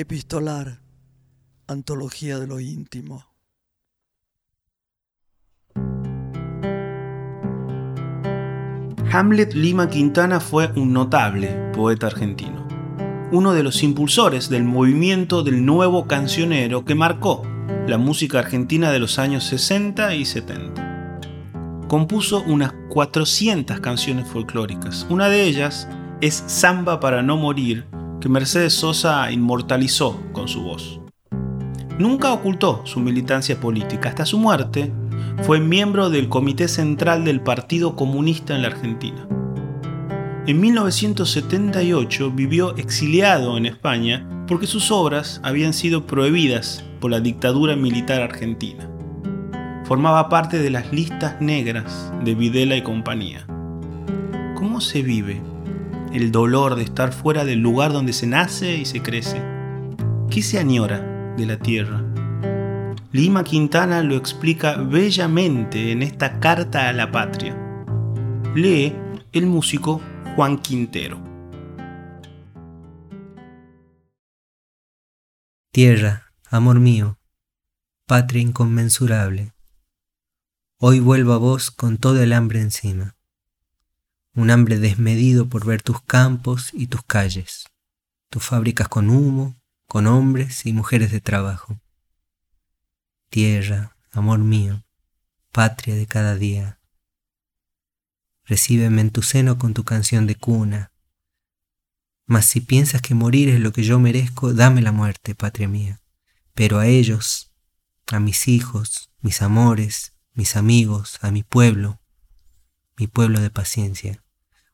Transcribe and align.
Epistolar, 0.00 0.80
Antología 1.66 2.38
de 2.38 2.46
lo 2.46 2.58
íntimo. 2.58 3.26
Hamlet 9.12 9.52
Lima 9.52 9.90
Quintana 9.90 10.40
fue 10.40 10.72
un 10.74 10.94
notable 10.94 11.48
poeta 11.74 12.06
argentino, 12.06 12.66
uno 13.30 13.52
de 13.52 13.62
los 13.62 13.82
impulsores 13.82 14.48
del 14.48 14.64
movimiento 14.64 15.42
del 15.42 15.66
nuevo 15.66 16.06
cancionero 16.06 16.86
que 16.86 16.94
marcó 16.94 17.42
la 17.86 17.98
música 17.98 18.38
argentina 18.38 18.90
de 18.92 19.00
los 19.00 19.18
años 19.18 19.44
60 19.44 20.14
y 20.14 20.24
70. 20.24 21.18
Compuso 21.88 22.42
unas 22.46 22.72
400 22.88 23.80
canciones 23.80 24.26
folclóricas. 24.26 25.06
Una 25.10 25.28
de 25.28 25.42
ellas 25.42 25.86
es 26.22 26.42
Samba 26.46 27.00
para 27.00 27.20
no 27.20 27.36
morir, 27.36 27.84
que 28.20 28.28
Mercedes 28.28 28.74
Sosa 28.74 29.30
inmortalizó 29.32 30.20
con 30.32 30.46
su 30.46 30.62
voz. 30.62 31.00
Nunca 31.98 32.32
ocultó 32.32 32.82
su 32.84 33.00
militancia 33.00 33.60
política. 33.60 34.10
Hasta 34.10 34.24
su 34.26 34.38
muerte 34.38 34.92
fue 35.42 35.60
miembro 35.60 36.10
del 36.10 36.28
Comité 36.28 36.68
Central 36.68 37.24
del 37.24 37.40
Partido 37.40 37.96
Comunista 37.96 38.54
en 38.54 38.62
la 38.62 38.68
Argentina. 38.68 39.26
En 40.46 40.60
1978 40.60 42.30
vivió 42.30 42.76
exiliado 42.76 43.56
en 43.56 43.66
España 43.66 44.26
porque 44.46 44.66
sus 44.66 44.90
obras 44.90 45.40
habían 45.44 45.72
sido 45.72 46.06
prohibidas 46.06 46.84
por 47.00 47.10
la 47.10 47.20
dictadura 47.20 47.76
militar 47.76 48.22
argentina. 48.22 48.88
Formaba 49.84 50.28
parte 50.28 50.58
de 50.58 50.70
las 50.70 50.92
listas 50.92 51.40
negras 51.40 52.12
de 52.24 52.34
Videla 52.34 52.76
y 52.76 52.82
compañía. 52.82 53.46
¿Cómo 54.54 54.80
se 54.80 55.02
vive 55.02 55.40
el 56.12 56.32
dolor 56.32 56.74
de 56.74 56.82
estar 56.82 57.12
fuera 57.12 57.44
del 57.44 57.60
lugar 57.60 57.92
donde 57.92 58.12
se 58.12 58.26
nace 58.26 58.76
y 58.76 58.84
se 58.84 59.00
crece. 59.02 59.42
¿Qué 60.30 60.42
se 60.42 60.58
añora 60.58 61.34
de 61.36 61.46
la 61.46 61.58
tierra? 61.58 62.04
Lima 63.12 63.44
Quintana 63.44 64.02
lo 64.02 64.16
explica 64.16 64.76
bellamente 64.76 65.92
en 65.92 66.02
esta 66.02 66.40
carta 66.40 66.88
a 66.88 66.92
la 66.92 67.10
patria. 67.10 67.56
Lee 68.54 68.94
el 69.32 69.46
músico 69.46 70.00
Juan 70.34 70.58
Quintero. 70.58 71.20
Tierra, 75.72 76.32
amor 76.50 76.80
mío, 76.80 77.18
patria 78.06 78.42
inconmensurable, 78.42 79.52
hoy 80.80 80.98
vuelvo 80.98 81.32
a 81.32 81.38
vos 81.38 81.70
con 81.70 81.96
todo 81.96 82.20
el 82.20 82.32
hambre 82.32 82.60
encima 82.60 83.16
un 84.34 84.50
hambre 84.50 84.78
desmedido 84.78 85.48
por 85.48 85.66
ver 85.66 85.82
tus 85.82 86.02
campos 86.02 86.70
y 86.72 86.86
tus 86.86 87.02
calles, 87.02 87.64
tus 88.28 88.44
fábricas 88.44 88.88
con 88.88 89.10
humo, 89.10 89.60
con 89.86 90.06
hombres 90.06 90.66
y 90.66 90.72
mujeres 90.72 91.10
de 91.10 91.20
trabajo. 91.20 91.80
Tierra, 93.28 93.96
amor 94.12 94.38
mío, 94.38 94.84
patria 95.52 95.94
de 95.94 96.06
cada 96.06 96.36
día. 96.36 96.80
Recíbeme 98.44 99.00
en 99.00 99.10
tu 99.10 99.22
seno 99.22 99.58
con 99.58 99.74
tu 99.74 99.84
canción 99.84 100.26
de 100.26 100.34
cuna. 100.36 100.92
Mas 102.26 102.46
si 102.46 102.60
piensas 102.60 103.02
que 103.02 103.14
morir 103.14 103.48
es 103.48 103.60
lo 103.60 103.72
que 103.72 103.82
yo 103.82 103.98
merezco, 103.98 104.52
dame 104.52 104.82
la 104.82 104.92
muerte, 104.92 105.34
patria 105.34 105.68
mía. 105.68 106.00
Pero 106.54 106.78
a 106.78 106.86
ellos, 106.86 107.52
a 108.08 108.20
mis 108.20 108.48
hijos, 108.48 109.10
mis 109.20 109.42
amores, 109.42 110.14
mis 110.34 110.56
amigos, 110.56 111.18
a 111.22 111.30
mi 111.30 111.42
pueblo, 111.42 111.99
mi 113.00 113.06
pueblo 113.06 113.40
de 113.40 113.50
paciencia. 113.50 114.22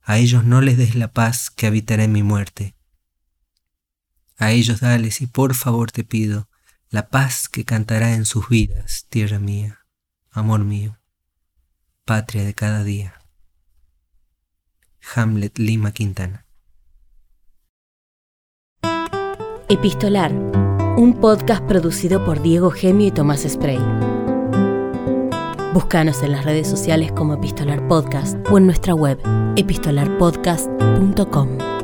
A 0.02 0.18
ellos 0.18 0.44
no 0.44 0.60
les 0.60 0.76
des 0.76 0.94
la 0.96 1.12
paz 1.12 1.50
que 1.50 1.66
habitará 1.66 2.04
en 2.04 2.12
mi 2.12 2.22
muerte. 2.22 2.76
A 4.36 4.50
ellos 4.50 4.80
dales 4.80 5.20
y 5.20 5.26
por 5.26 5.54
favor 5.54 5.92
te 5.92 6.04
pido 6.04 6.48
la 6.90 7.08
paz 7.08 7.48
que 7.48 7.64
cantará 7.64 8.14
en 8.14 8.24
sus 8.24 8.48
vidas, 8.48 9.06
tierra 9.08 9.38
mía, 9.38 9.86
amor 10.30 10.60
mío, 10.60 10.98
patria 12.04 12.44
de 12.44 12.54
cada 12.54 12.84
día. 12.84 13.14
Hamlet 15.14 15.58
Lima 15.58 15.92
Quintana. 15.92 16.46
Epistolar, 19.68 20.32
un 20.96 21.18
podcast 21.20 21.62
producido 21.64 22.24
por 22.24 22.42
Diego 22.42 22.70
Gemio 22.70 23.08
y 23.08 23.10
Tomás 23.10 23.46
Spray. 23.48 23.80
Búscanos 25.76 26.22
en 26.22 26.32
las 26.32 26.46
redes 26.46 26.66
sociales 26.68 27.12
como 27.12 27.34
Epistolar 27.34 27.86
Podcast 27.86 28.38
o 28.50 28.56
en 28.56 28.64
nuestra 28.64 28.94
web 28.94 29.20
epistolarpodcast.com. 29.56 31.75